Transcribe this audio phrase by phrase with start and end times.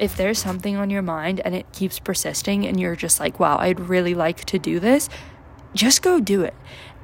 [0.00, 3.58] if there's something on your mind and it keeps persisting and you're just like, wow,
[3.58, 5.10] I'd really like to do this,
[5.74, 6.54] just go do it.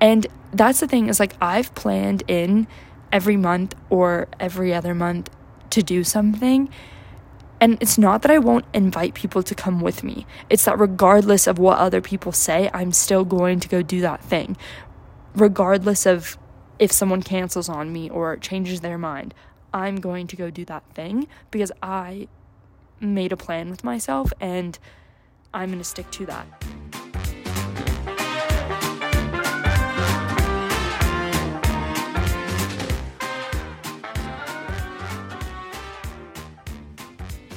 [0.00, 2.66] And that's the thing is like, I've planned in
[3.12, 5.30] every month or every other month
[5.70, 6.70] to do something.
[7.60, 10.26] And it's not that I won't invite people to come with me.
[10.48, 14.24] It's that regardless of what other people say, I'm still going to go do that
[14.24, 14.56] thing.
[15.34, 16.38] Regardless of
[16.78, 19.34] if someone cancels on me or changes their mind,
[19.74, 22.28] I'm going to go do that thing because I
[23.00, 24.78] made a plan with myself and
[25.52, 26.46] I'm going to stick to that.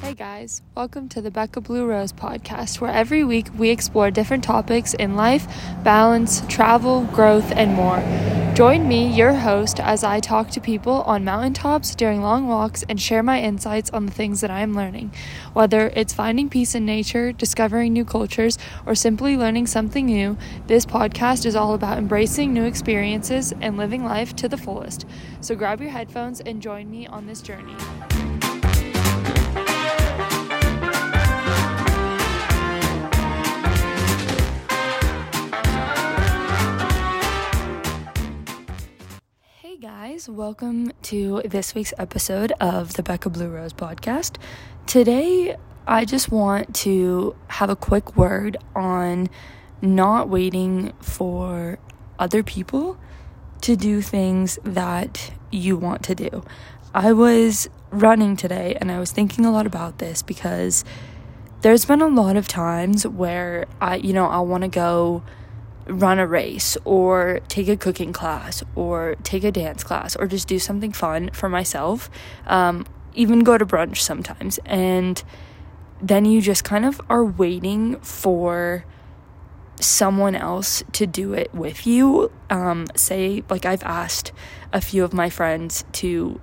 [0.01, 4.43] Hey guys, welcome to the Becca Blue Rose podcast, where every week we explore different
[4.43, 5.45] topics in life,
[5.83, 8.38] balance, travel, growth, and more.
[8.59, 13.01] Join me, your host, as I talk to people on mountaintops during long walks and
[13.01, 15.13] share my insights on the things that I am learning.
[15.53, 20.85] Whether it's finding peace in nature, discovering new cultures, or simply learning something new, this
[20.85, 25.05] podcast is all about embracing new experiences and living life to the fullest.
[25.39, 27.77] So grab your headphones and join me on this journey.
[40.29, 44.37] Welcome to this week's episode of the Becca Blue Rose podcast.
[44.85, 49.27] Today, I just want to have a quick word on
[49.81, 51.79] not waiting for
[52.19, 52.99] other people
[53.61, 56.45] to do things that you want to do.
[56.93, 60.85] I was running today and I was thinking a lot about this because
[61.61, 65.23] there's been a lot of times where I, you know, I want to go
[65.89, 70.47] run a race or take a cooking class or take a dance class or just
[70.47, 72.09] do something fun for myself.
[72.47, 74.59] Um, even go to brunch sometimes.
[74.65, 75.21] And
[76.01, 78.85] then you just kind of are waiting for
[79.79, 82.31] someone else to do it with you.
[82.49, 84.31] Um, say, like, I've asked
[84.71, 86.39] a few of my friends to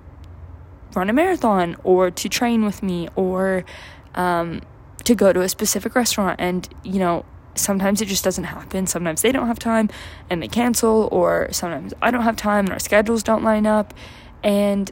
[0.93, 3.63] run a marathon or to train with me or
[4.15, 4.61] um,
[5.03, 6.39] to go to a specific restaurant.
[6.39, 7.25] And, you know,
[7.57, 8.87] sometimes it just doesn't happen.
[8.87, 9.89] Sometimes they don't have time
[10.29, 13.93] and they cancel, or sometimes I don't have time and our schedules don't line up.
[14.43, 14.91] And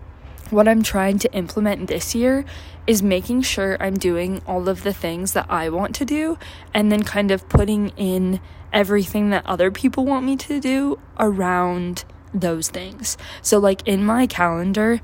[0.50, 2.46] what I'm trying to implement this year
[2.88, 6.38] is making sure I'm doing all of the things that I want to do
[6.74, 8.40] and then kind of putting in
[8.72, 13.18] everything that other people want me to do around those things.
[13.42, 15.02] So, like in my calendar,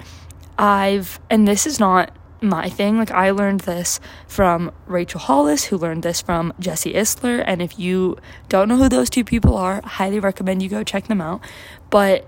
[0.57, 2.97] I've, and this is not my thing.
[2.97, 7.43] Like I learned this from Rachel Hollis, who learned this from Jesse Itzler.
[7.45, 8.17] And if you
[8.49, 11.41] don't know who those two people are, I highly recommend you go check them out.
[11.89, 12.27] But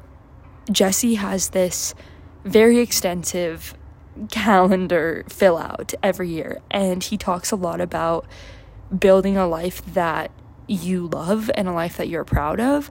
[0.71, 1.93] Jesse has this
[2.45, 3.73] very extensive
[4.29, 8.25] calendar fill out every year, and he talks a lot about
[8.97, 10.31] building a life that
[10.67, 12.89] you love and a life that you're proud of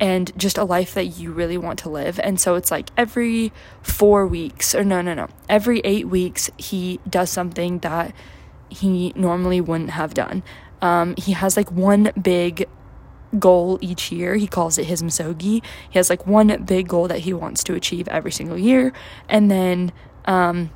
[0.00, 2.18] and just a life that you really want to live.
[2.20, 7.00] And so it's like every four weeks, or no, no, no, every eight weeks, he
[7.08, 8.14] does something that
[8.68, 10.42] he normally wouldn't have done.
[10.80, 12.66] Um, he has like one big
[13.38, 14.36] goal each year.
[14.36, 15.62] He calls it his Misogi.
[15.90, 18.92] He has like one big goal that he wants to achieve every single year.
[19.28, 19.92] And then,
[20.24, 20.70] um,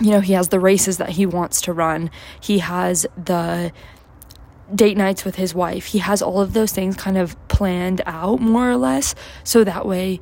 [0.00, 2.10] you know, he has the races that he wants to run.
[2.40, 3.72] He has the
[4.74, 5.86] date nights with his wife.
[5.86, 9.14] He has all of those things kind of planned out more or less.
[9.44, 10.20] So that way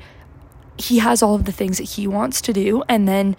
[0.77, 3.37] he has all of the things that he wants to do and then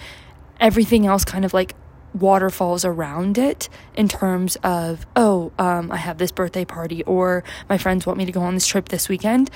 [0.60, 1.76] everything else kind of like
[2.14, 7.78] waterfalls around it in terms of oh um, i have this birthday party or my
[7.78, 9.50] friends want me to go on this trip this weekend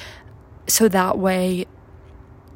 [0.68, 1.66] so that way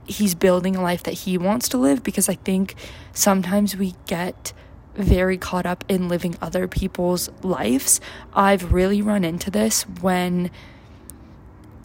[0.06, 2.76] he's building a life that he wants to live because i think
[3.14, 4.52] sometimes we get
[4.96, 8.00] very caught up in living other people's lives.
[8.34, 10.52] I've really run into this when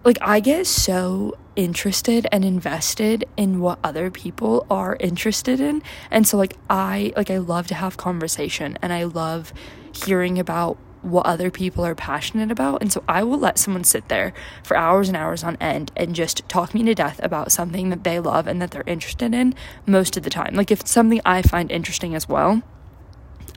[0.05, 5.83] like I get so interested and invested in what other people are interested in.
[6.11, 9.53] And so like I like I love to have conversation and I love
[9.93, 12.81] hearing about what other people are passionate about.
[12.83, 14.33] And so I will let someone sit there
[14.63, 18.05] for hours and hours on end and just talk me to death about something that
[18.05, 19.55] they love and that they're interested in
[19.87, 20.55] most of the time.
[20.55, 22.63] Like if it's something I find interesting as well,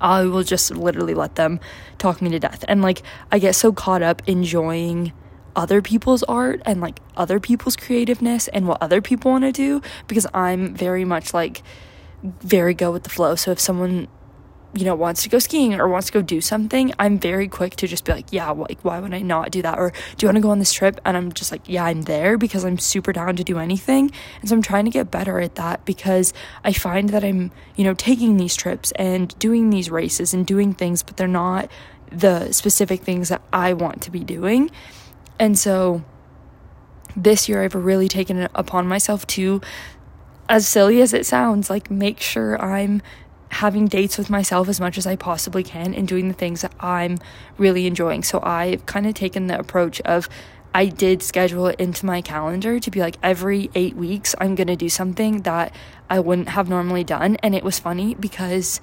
[0.01, 1.59] I will just literally let them
[1.97, 2.65] talk me to death.
[2.67, 5.13] And like, I get so caught up enjoying
[5.55, 9.81] other people's art and like other people's creativeness and what other people want to do
[10.07, 11.61] because I'm very much like
[12.23, 13.35] very go with the flow.
[13.35, 14.07] So if someone
[14.73, 17.75] you know, wants to go skiing or wants to go do something, I'm very quick
[17.77, 19.77] to just be like, yeah, like, why would I not do that?
[19.77, 20.99] Or do you want to go on this trip?
[21.03, 24.11] And I'm just like, yeah, I'm there because I'm super down to do anything.
[24.39, 26.33] And so I'm trying to get better at that because
[26.63, 30.73] I find that I'm, you know, taking these trips and doing these races and doing
[30.73, 31.69] things, but they're not
[32.09, 34.71] the specific things that I want to be doing.
[35.37, 36.03] And so
[37.15, 39.61] this year I've really taken it upon myself to
[40.47, 43.01] as silly as it sounds, like make sure I'm
[43.51, 46.73] having dates with myself as much as I possibly can and doing the things that
[46.79, 47.17] I'm
[47.57, 48.23] really enjoying.
[48.23, 50.29] So I've kind of taken the approach of
[50.73, 54.67] I did schedule it into my calendar to be like every eight weeks, I'm going
[54.67, 55.75] to do something that
[56.09, 57.35] I wouldn't have normally done.
[57.43, 58.79] And it was funny because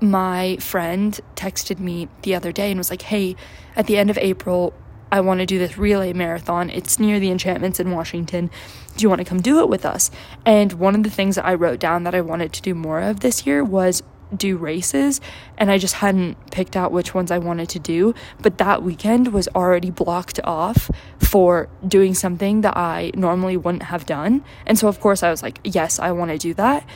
[0.00, 3.36] my friend texted me the other day and was like, hey,
[3.76, 4.72] at the end of April,
[5.12, 6.70] I want to do this relay marathon.
[6.70, 8.50] It's near the enchantments in Washington.
[8.96, 10.10] Do you want to come do it with us?
[10.46, 13.00] And one of the things that I wrote down that I wanted to do more
[13.00, 14.02] of this year was
[14.34, 15.20] do races
[15.58, 19.30] and I just hadn't picked out which ones I wanted to do but that weekend
[19.30, 24.88] was already blocked off for doing something that I normally wouldn't have done and so
[24.88, 26.86] of course I was like yes I want to do that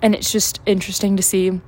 [0.00, 1.60] and it's just interesting to see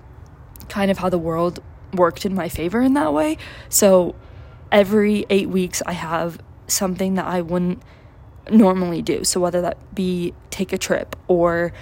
[0.71, 1.63] kind of how the world
[1.93, 3.37] worked in my favor in that way
[3.69, 4.15] so
[4.73, 7.83] every 8 weeks I have something that I wouldn't
[8.51, 9.23] normally do.
[9.23, 11.73] So whether that be take a trip or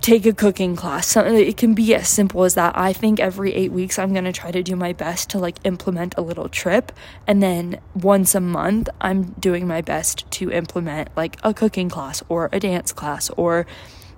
[0.00, 2.78] take a cooking class, something it can be as simple as that.
[2.78, 5.56] I think every 8 weeks I'm going to try to do my best to like
[5.64, 6.92] implement a little trip
[7.26, 12.22] and then once a month I'm doing my best to implement like a cooking class
[12.28, 13.66] or a dance class or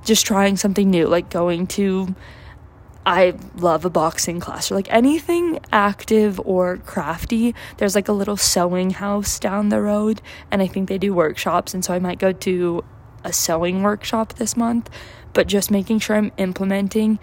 [0.04, 2.14] just trying something new like going to
[3.06, 7.54] I love a boxing class or like anything active or crafty.
[7.78, 10.20] There's like a little sewing house down the road,
[10.50, 11.72] and I think they do workshops.
[11.72, 12.84] And so I might go to
[13.24, 14.90] a sewing workshop this month,
[15.32, 17.18] but just making sure I'm implementing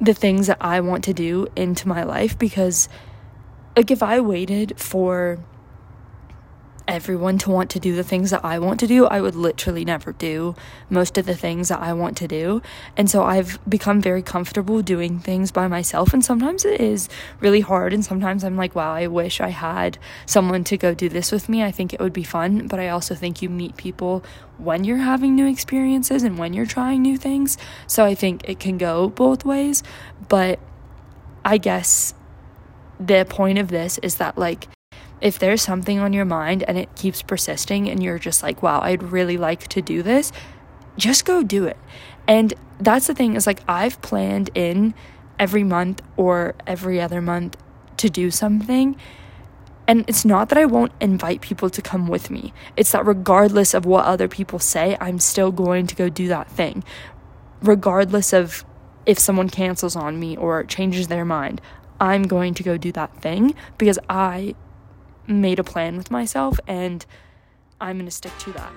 [0.00, 2.88] the things that I want to do into my life because,
[3.76, 5.38] like, if I waited for
[6.96, 9.84] everyone to want to do the things that I want to do, I would literally
[9.84, 10.54] never do
[10.88, 12.62] most of the things that I want to do.
[12.96, 16.14] And so I've become very comfortable doing things by myself.
[16.14, 17.92] And sometimes it is really hard.
[17.92, 21.50] And sometimes I'm like, wow, I wish I had someone to go do this with
[21.50, 21.62] me.
[21.62, 22.66] I think it would be fun.
[22.66, 24.24] But I also think you meet people
[24.56, 27.58] when you're having new experiences and when you're trying new things.
[27.86, 29.82] So I think it can go both ways.
[30.28, 30.58] But
[31.44, 32.14] I guess
[32.98, 34.68] the point of this is that, like,
[35.20, 38.80] if there's something on your mind and it keeps persisting and you're just like, wow,
[38.80, 40.32] I'd really like to do this,
[40.96, 41.78] just go do it.
[42.28, 44.94] And that's the thing is like, I've planned in
[45.38, 47.56] every month or every other month
[47.98, 48.96] to do something.
[49.88, 52.52] And it's not that I won't invite people to come with me.
[52.76, 56.50] It's that regardless of what other people say, I'm still going to go do that
[56.50, 56.82] thing.
[57.62, 58.64] Regardless of
[59.06, 61.60] if someone cancels on me or changes their mind,
[62.00, 64.54] I'm going to go do that thing because I
[65.28, 67.04] made a plan with myself and
[67.80, 68.72] I'm going to stick to that.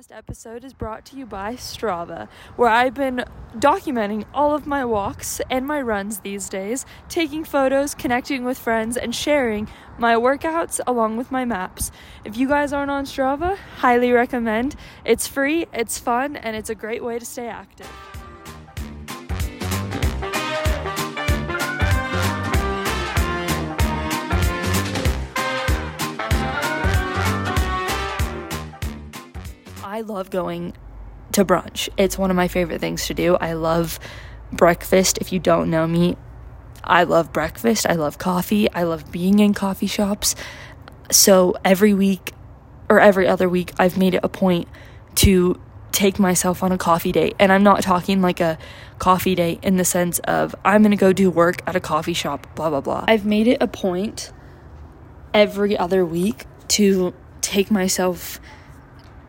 [0.00, 3.24] Podcast episode is brought to you by Strava, where I've been
[3.56, 8.96] documenting all of my walks and my runs these days, taking photos, connecting with friends,
[8.96, 9.68] and sharing
[9.98, 11.90] my workouts along with my maps.
[12.24, 14.76] If you guys aren't on Strava, highly recommend.
[15.04, 17.90] It's free, it's fun, and it's a great way to stay active.
[30.00, 30.72] I love going
[31.32, 31.90] to brunch.
[31.98, 33.36] It's one of my favorite things to do.
[33.36, 34.00] I love
[34.50, 35.18] breakfast.
[35.18, 36.16] If you don't know me,
[36.82, 37.86] I love breakfast.
[37.86, 38.72] I love coffee.
[38.72, 40.34] I love being in coffee shops.
[41.10, 42.32] So every week
[42.88, 44.68] or every other week, I've made it a point
[45.16, 45.60] to
[45.92, 47.36] take myself on a coffee date.
[47.38, 48.56] And I'm not talking like a
[48.98, 52.14] coffee date in the sense of I'm going to go do work at a coffee
[52.14, 53.04] shop, blah, blah, blah.
[53.06, 54.32] I've made it a point
[55.34, 58.40] every other week to take myself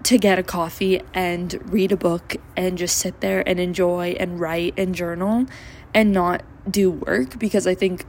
[0.04, 4.40] to get a coffee and read a book and just sit there and enjoy and
[4.40, 5.46] write and journal
[5.94, 8.06] and not do work because I think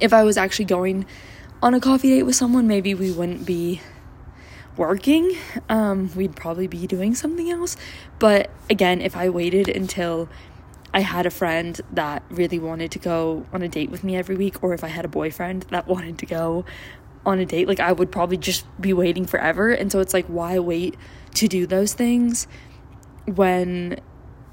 [0.00, 1.06] if I was actually going
[1.62, 3.80] on a coffee date with someone, maybe we wouldn't be
[4.76, 5.36] working.
[5.68, 7.76] Um, we'd probably be doing something else.
[8.18, 10.28] But again, if I waited until
[10.92, 14.36] I had a friend that really wanted to go on a date with me every
[14.36, 16.64] week, or if I had a boyfriend that wanted to go
[17.26, 19.70] on a date, like I would probably just be waiting forever.
[19.70, 20.96] And so it's like, why wait
[21.34, 22.46] to do those things
[23.26, 24.00] when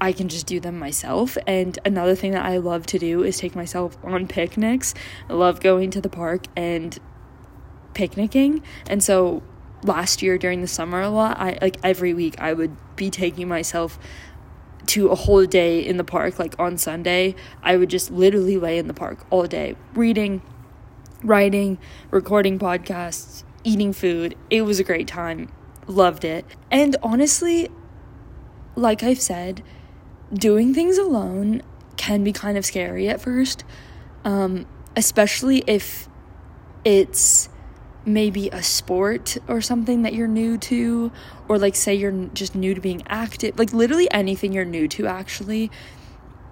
[0.00, 1.36] I can just do them myself?
[1.46, 4.94] And another thing that I love to do is take myself on picnics.
[5.28, 6.98] I love going to the park and
[7.94, 8.62] picnicking.
[8.86, 9.42] And so
[9.82, 13.48] last year during the summer a lot, I like every week I would be taking
[13.48, 13.98] myself
[14.84, 17.34] to a whole day in the park like on Sunday.
[17.62, 20.42] I would just literally lay in the park all day reading,
[21.22, 21.78] writing,
[22.10, 24.36] recording podcasts, eating food.
[24.50, 25.50] It was a great time.
[25.86, 26.44] Loved it.
[26.70, 27.68] And honestly,
[28.76, 29.62] like I've said,
[30.32, 31.62] doing things alone
[31.96, 33.64] can be kind of scary at first,
[34.24, 36.08] um, especially if
[36.84, 37.48] it's
[38.04, 41.12] maybe a sport or something that you're new to,
[41.48, 45.06] or like say you're just new to being active, like literally anything you're new to,
[45.06, 45.70] actually.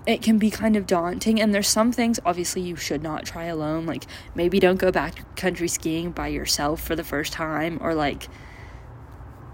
[0.06, 3.44] It can be kind of daunting, and there's some things obviously you should not try
[3.44, 3.86] alone.
[3.86, 8.28] Like, maybe don't go back country skiing by yourself for the first time, or like,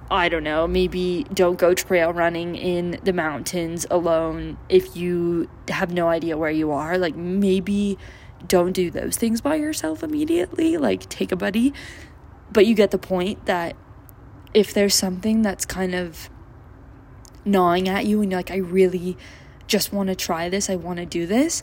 [0.09, 5.93] I don't know, maybe don't go trail running in the mountains alone if you have
[5.93, 6.97] no idea where you are.
[6.97, 7.99] Like, maybe
[8.47, 10.77] don't do those things by yourself immediately.
[10.77, 11.73] Like, take a buddy.
[12.53, 13.75] But you get the point that
[14.55, 16.31] if there's something that's kind of
[17.45, 19.17] gnawing at you and like, I really
[19.67, 21.63] just want to try this, I want to do this,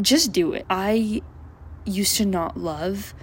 [0.00, 0.66] just do it.
[0.68, 1.22] I
[1.84, 3.14] used to not love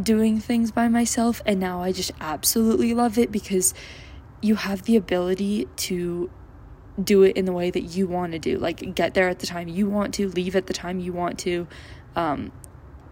[0.00, 3.74] doing things by myself and now I just absolutely love it because
[4.40, 6.30] you have the ability to
[7.02, 9.46] do it in the way that you want to do like get there at the
[9.46, 11.66] time you want to leave at the time you want to
[12.16, 12.52] um,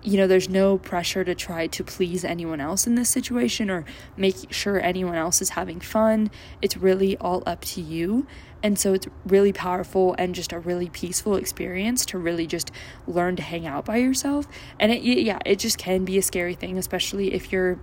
[0.06, 3.84] you know there's no pressure to try to please anyone else in this situation or
[4.16, 6.30] make sure anyone else is having fun
[6.62, 8.26] it's really all up to you
[8.62, 12.72] and so it's really powerful and just a really peaceful experience to really just
[13.06, 14.48] learn to hang out by yourself.
[14.80, 17.78] And it, yeah, it just can be a scary thing, especially if you're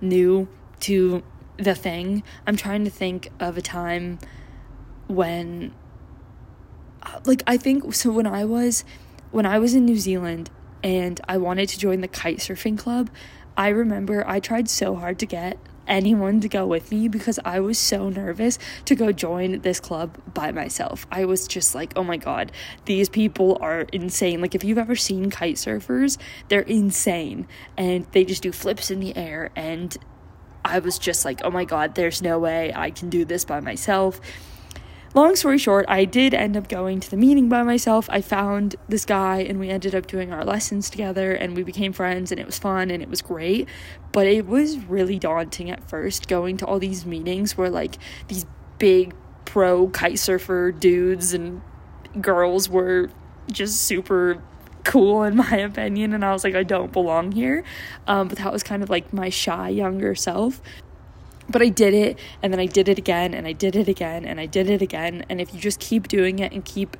[0.00, 0.48] new
[0.80, 1.22] to
[1.56, 2.22] the thing.
[2.46, 4.18] I'm trying to think of a time
[5.08, 5.74] when
[7.02, 8.84] uh, like I think so when I was
[9.30, 10.50] when I was in New Zealand
[10.84, 13.10] and I wanted to join the kite surfing club,
[13.56, 17.60] I remember I tried so hard to get anyone to go with me because I
[17.60, 21.06] was so nervous to go join this club by myself.
[21.10, 22.52] I was just like, oh my god,
[22.84, 24.40] these people are insane.
[24.40, 29.00] Like, if you've ever seen kite surfers, they're insane and they just do flips in
[29.00, 29.50] the air.
[29.56, 29.96] And
[30.64, 33.60] I was just like, oh my god, there's no way I can do this by
[33.60, 34.20] myself
[35.14, 38.08] long story short, I did end up going to the meeting by myself.
[38.10, 41.92] I found this guy and we ended up doing our lessons together and we became
[41.92, 43.68] friends and it was fun and it was great.
[44.12, 47.96] But it was really daunting at first going to all these meetings where like
[48.28, 48.44] these
[48.78, 51.62] big pro kite surfer dudes and
[52.20, 53.10] girls were
[53.50, 54.42] just super
[54.82, 57.64] cool in my opinion and i was like i don't belong here
[58.06, 60.60] um, but that was kind of like my shy younger self
[61.48, 64.24] but I did it and then I did it again and I did it again
[64.24, 65.24] and I did it again.
[65.28, 66.96] And if you just keep doing it and keep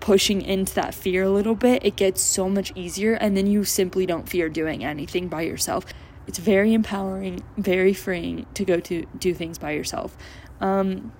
[0.00, 3.14] pushing into that fear a little bit, it gets so much easier.
[3.14, 5.86] And then you simply don't fear doing anything by yourself.
[6.26, 10.16] It's very empowering, very freeing to go to do things by yourself.
[10.60, 11.12] Um,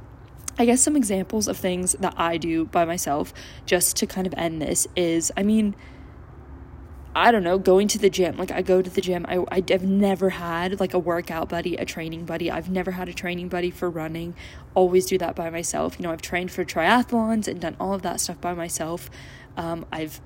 [0.59, 3.33] I guess some examples of things that I do by myself,
[3.65, 5.75] just to kind of end this, is I mean,
[7.15, 8.37] I don't know, going to the gym.
[8.37, 9.27] Like I go to the gym.
[9.29, 12.51] I I've never had like a workout buddy, a training buddy.
[12.51, 14.35] I've never had a training buddy for running.
[14.75, 15.97] Always do that by myself.
[15.99, 19.11] You know, I've trained for triathlons and done all of that stuff by myself.
[19.57, 20.21] Um, I've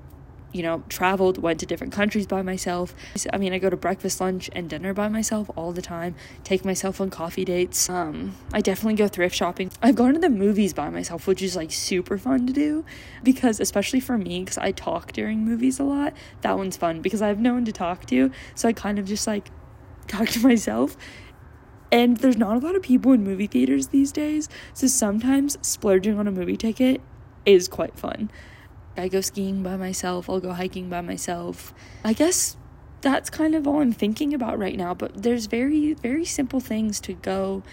[0.53, 2.95] you know, traveled, went to different countries by myself.
[3.31, 6.15] I mean, I go to breakfast, lunch, and dinner by myself all the time.
[6.43, 7.89] Take myself on coffee dates.
[7.89, 9.71] Um, I definitely go thrift shopping.
[9.81, 12.85] I've gone to the movies by myself, which is like super fun to do
[13.23, 16.13] because, especially for me, because I talk during movies a lot.
[16.41, 19.05] That one's fun because I have no one to talk to, so I kind of
[19.05, 19.49] just like
[20.07, 20.97] talk to myself.
[21.91, 26.19] And there's not a lot of people in movie theaters these days, so sometimes splurging
[26.19, 27.01] on a movie ticket
[27.45, 28.29] is quite fun.
[28.97, 31.73] I go skiing by myself, I'll go hiking by myself.
[32.03, 32.57] I guess
[33.01, 36.99] that's kind of all I'm thinking about right now, but there's very, very simple things
[37.01, 37.63] to go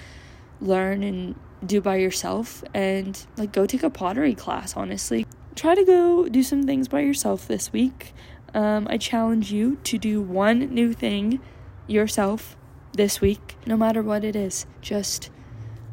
[0.61, 5.27] learn and do by yourself and like go take a pottery class, honestly.
[5.55, 8.13] Try to go do some things by yourself this week.
[8.53, 11.41] Um, I challenge you to do one new thing
[11.87, 12.57] yourself
[12.93, 14.67] this week, no matter what it is.
[14.81, 15.31] Just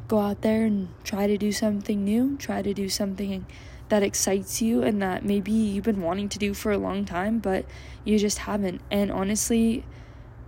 [0.07, 3.45] go out there and try to do something new, try to do something
[3.91, 7.39] that excites you and that maybe you've been wanting to do for a long time,
[7.39, 7.65] but
[8.05, 8.81] you just haven't.
[8.89, 9.83] And honestly,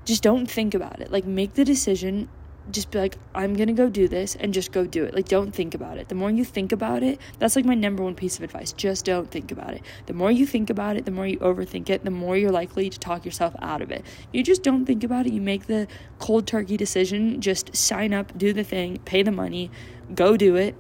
[0.06, 1.12] just don't think about it.
[1.12, 2.30] Like, make the decision.
[2.72, 5.14] Just be like, I'm gonna go do this and just go do it.
[5.14, 6.08] Like, don't think about it.
[6.08, 8.72] The more you think about it, that's like my number one piece of advice.
[8.72, 9.82] Just don't think about it.
[10.06, 12.90] The more you think about it, the more you overthink it, the more you're likely
[12.90, 14.06] to talk yourself out of it.
[14.32, 15.34] You just don't think about it.
[15.34, 17.42] You make the cold turkey decision.
[17.42, 19.70] Just sign up, do the thing, pay the money,
[20.16, 20.76] go do it,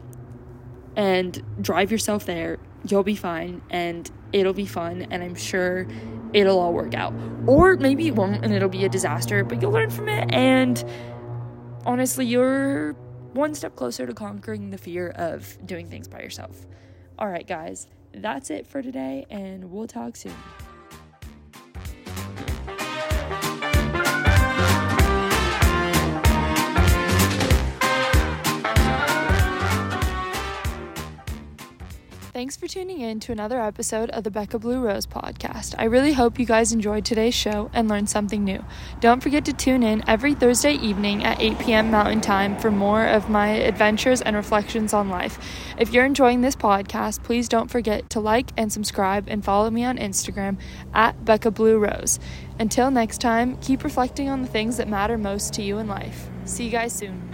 [0.95, 2.57] and drive yourself there.
[2.87, 5.07] You'll be fine and it'll be fun.
[5.09, 5.87] And I'm sure
[6.33, 7.13] it'll all work out.
[7.47, 10.33] Or maybe it won't and it'll be a disaster, but you'll learn from it.
[10.33, 10.83] And
[11.85, 12.93] honestly, you're
[13.33, 16.65] one step closer to conquering the fear of doing things by yourself.
[17.17, 20.35] All right, guys, that's it for today, and we'll talk soon.
[32.43, 35.75] Thanks for tuning in to another episode of the Becca Blue Rose podcast.
[35.79, 38.65] I really hope you guys enjoyed today's show and learned something new.
[38.99, 41.89] Don't forget to tune in every Thursday evening at 8 p.m.
[41.89, 45.39] Mountain Time for more of my adventures and reflections on life.
[45.77, 49.85] If you're enjoying this podcast, please don't forget to like and subscribe and follow me
[49.85, 50.57] on Instagram
[50.93, 52.19] at Becca Blue Rose.
[52.59, 56.27] Until next time, keep reflecting on the things that matter most to you in life.
[56.43, 57.31] See you guys soon.